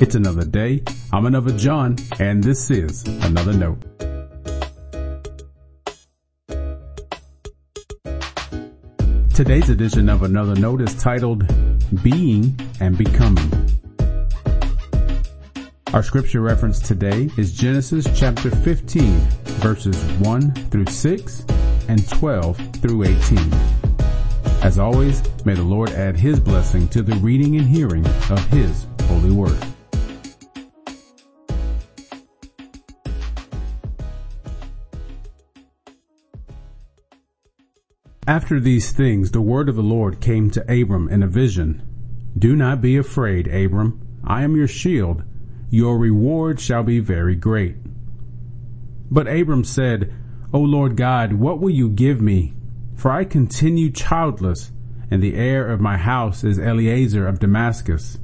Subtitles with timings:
[0.00, 0.82] It's another day.
[1.12, 3.82] I'm another John, and this is another note.
[9.34, 11.44] Today's edition of Another Note is titled
[12.02, 13.78] Being and Becoming.
[15.92, 19.20] Our scripture reference today is Genesis chapter 15
[19.60, 21.44] verses 1 through 6
[21.88, 23.38] and 12 through 18.
[24.62, 28.86] As always, may the Lord add his blessing to the reading and hearing of his
[29.02, 29.62] holy word.
[38.30, 41.82] After these things the word of the Lord came to Abram in a vision.
[42.38, 44.00] Do not be afraid, Abram.
[44.22, 45.24] I am your shield.
[45.68, 47.74] Your reward shall be very great.
[49.10, 50.14] But Abram said,
[50.52, 52.54] O Lord God, what will you give me?
[52.94, 54.70] For I continue childless,
[55.10, 58.20] and the heir of my house is Eliezer of Damascus.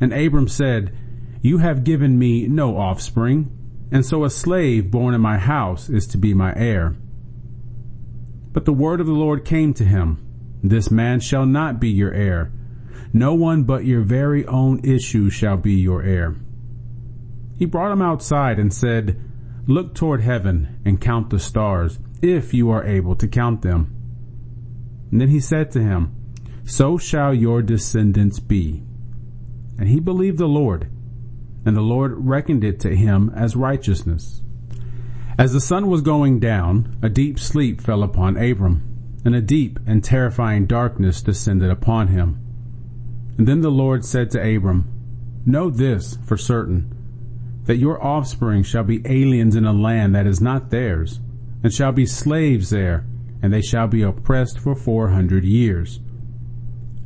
[0.00, 0.92] And Abram said,
[1.40, 3.48] You have given me no offspring,
[3.92, 6.96] and so a slave born in my house is to be my heir.
[8.52, 10.18] But the word of the Lord came to him,
[10.62, 12.52] This man shall not be your heir.
[13.12, 16.36] No one but your very own issue shall be your heir.
[17.56, 19.20] He brought him outside and said,
[19.66, 23.94] Look toward heaven and count the stars, if you are able to count them.
[25.10, 26.14] And then he said to him,
[26.64, 28.82] So shall your descendants be.
[29.78, 30.88] And he believed the Lord,
[31.64, 34.42] and the Lord reckoned it to him as righteousness.
[35.38, 38.82] As the sun was going down, a deep sleep fell upon Abram,
[39.24, 42.38] and a deep and terrifying darkness descended upon him.
[43.38, 44.86] And then the Lord said to Abram,
[45.46, 46.94] Know this for certain,
[47.64, 51.20] that your offspring shall be aliens in a land that is not theirs,
[51.62, 53.06] and shall be slaves there,
[53.40, 56.00] and they shall be oppressed for four hundred years.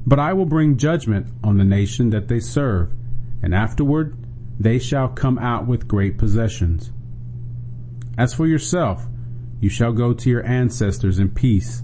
[0.04, 2.92] But I will bring judgment on the nation that they serve,
[3.40, 4.16] and afterward
[4.58, 6.90] they shall come out with great possessions.
[8.18, 9.06] As for yourself,
[9.60, 11.82] you shall go to your ancestors in peace.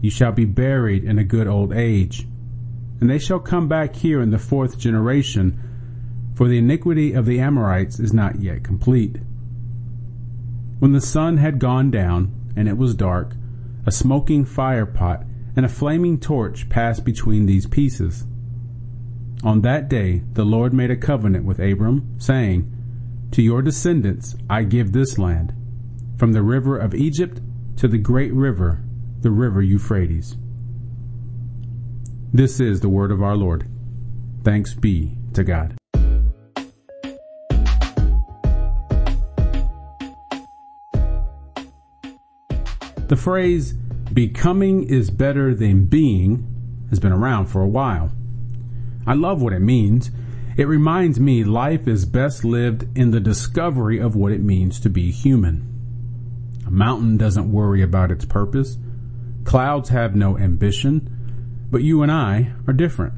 [0.00, 2.26] You shall be buried in a good old age.
[3.00, 5.58] And they shall come back here in the fourth generation,
[6.34, 9.18] for the iniquity of the Amorites is not yet complete.
[10.78, 13.34] When the sun had gone down, and it was dark,
[13.86, 15.24] a smoking fire pot
[15.56, 18.26] and a flaming torch passed between these pieces.
[19.42, 22.72] On that day the Lord made a covenant with Abram, saying,
[23.32, 25.52] To your descendants I give this land,
[26.16, 27.40] from the river of Egypt
[27.76, 28.80] to the great river,
[29.20, 30.36] the river Euphrates.
[32.32, 33.68] This is the word of our Lord.
[34.44, 35.76] Thanks be to God.
[43.08, 43.72] The phrase,
[44.12, 46.44] becoming is better than being,
[46.90, 48.12] has been around for a while.
[49.06, 50.10] I love what it means.
[50.58, 54.90] It reminds me life is best lived in the discovery of what it means to
[54.90, 55.64] be human.
[56.66, 58.76] A mountain doesn't worry about its purpose.
[59.44, 61.68] Clouds have no ambition.
[61.70, 63.14] But you and I are different.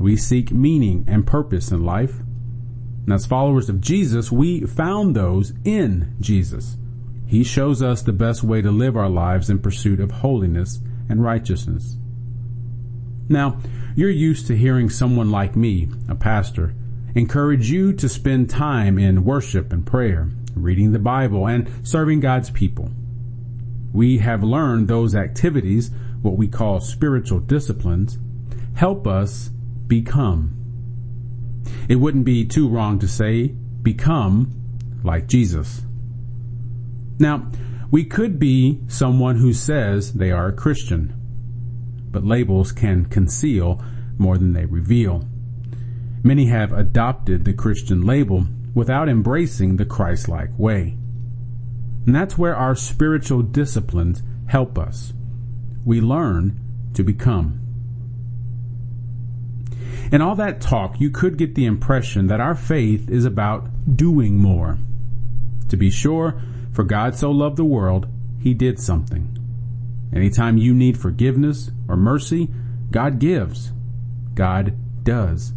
[0.00, 2.18] We seek meaning and purpose in life.
[3.04, 6.76] And as followers of Jesus, we found those in Jesus.
[7.26, 11.22] He shows us the best way to live our lives in pursuit of holiness and
[11.22, 11.96] righteousness.
[13.30, 13.58] Now,
[13.94, 16.74] you're used to hearing someone like me, a pastor,
[17.14, 22.50] encourage you to spend time in worship and prayer, reading the Bible, and serving God's
[22.50, 22.90] people.
[23.92, 25.92] We have learned those activities,
[26.22, 28.18] what we call spiritual disciplines,
[28.74, 29.50] help us
[29.86, 30.56] become.
[31.88, 33.46] It wouldn't be too wrong to say,
[33.82, 34.50] become
[35.04, 35.82] like Jesus.
[37.20, 37.46] Now,
[37.92, 41.19] we could be someone who says they are a Christian,
[42.10, 43.82] but labels can conceal
[44.18, 45.24] more than they reveal.
[46.22, 50.96] Many have adopted the Christian label without embracing the Christ-like way.
[52.06, 55.12] And that's where our spiritual disciplines help us.
[55.84, 56.58] We learn
[56.94, 57.60] to become.
[60.12, 64.38] In all that talk, you could get the impression that our faith is about doing
[64.38, 64.78] more.
[65.68, 66.40] To be sure,
[66.72, 68.08] for God so loved the world,
[68.40, 69.36] he did something.
[70.14, 72.48] Anytime you need forgiveness or mercy,
[72.90, 73.72] God gives.
[74.34, 74.74] God
[75.04, 75.52] does.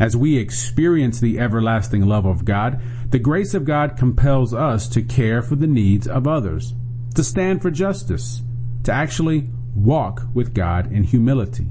[0.00, 2.80] As we experience the everlasting love of God,
[3.10, 6.74] the grace of God compels us to care for the needs of others,
[7.14, 8.42] to stand for justice,
[8.84, 11.68] to actually walk with God in humility.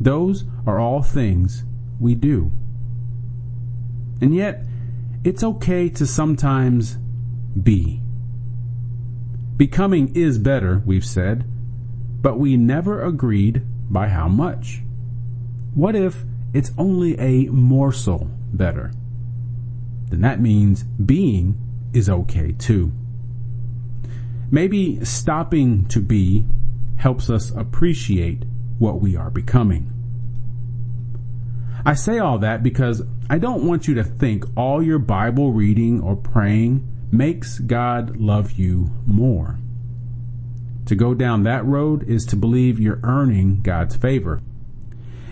[0.00, 1.64] Those are all things
[1.98, 2.52] we do.
[4.20, 4.64] And yet,
[5.24, 6.98] it's okay to sometimes
[7.60, 8.00] be.
[9.58, 11.44] Becoming is better, we've said,
[12.22, 14.80] but we never agreed by how much.
[15.74, 16.24] What if
[16.54, 18.92] it's only a morsel better.
[20.08, 21.58] Then that means being
[21.92, 22.92] is okay too.
[24.50, 26.46] Maybe stopping to be
[26.96, 28.44] helps us appreciate
[28.78, 29.92] what we are becoming.
[31.84, 36.00] I say all that because I don't want you to think all your Bible reading
[36.00, 39.58] or praying makes God love you more.
[40.86, 44.40] To go down that road is to believe you're earning God's favor.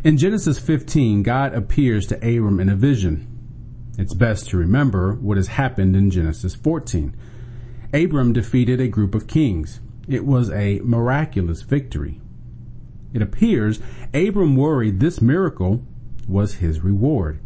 [0.05, 3.27] In Genesis 15, God appears to Abram in a vision.
[3.99, 7.17] It's best to remember what has happened in Genesis 14.
[7.95, 9.81] Abram defeated a group of kings.
[10.07, 12.21] It was a miraculous victory.
[13.15, 13.81] It appears
[14.13, 15.83] Abram worried this miracle
[16.29, 17.41] was his reward.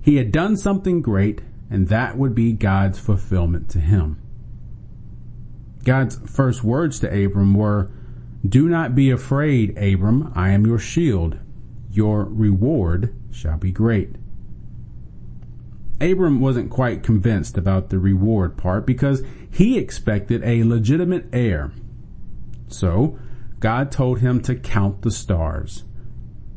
[0.00, 1.42] He had done something great,
[1.74, 4.22] and that would be God's fulfillment to him.
[5.82, 7.90] God's first words to Abram were,
[8.48, 11.36] Do not be afraid, Abram, I am your shield.
[11.90, 14.14] Your reward shall be great.
[16.00, 21.72] Abram wasn't quite convinced about the reward part because he expected a legitimate heir.
[22.68, 23.18] So,
[23.58, 25.82] God told him to count the stars.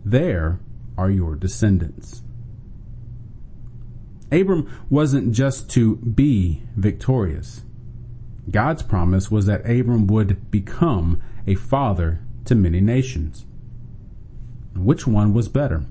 [0.06, 0.60] There
[0.96, 2.22] are your descendants.
[4.32, 7.64] Abram wasn't just to be victorious.
[8.50, 13.46] God's promise was that Abram would become a father to many nations.
[14.76, 15.86] Which one was better?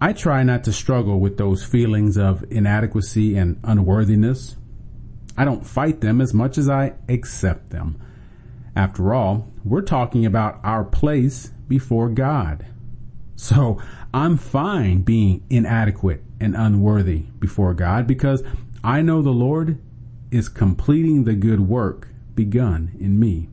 [0.00, 4.56] I try not to struggle with those feelings of inadequacy and unworthiness.
[5.36, 8.00] I don't fight them as much as I accept them.
[8.76, 12.66] After all, we're talking about our place before God.
[13.36, 13.80] So
[14.12, 18.42] I'm fine being inadequate and unworthy before God because
[18.82, 19.78] I know the Lord
[20.30, 23.48] is completing the good work begun in me.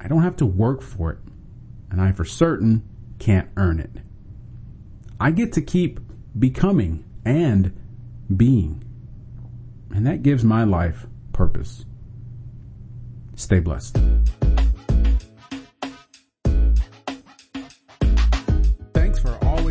[0.00, 1.18] I don't have to work for it,
[1.90, 2.82] and I for certain
[3.18, 3.90] can't earn it.
[5.18, 6.00] I get to keep
[6.38, 7.72] becoming and
[8.34, 8.84] being,
[9.90, 11.84] and that gives my life purpose.
[13.34, 13.98] Stay blessed.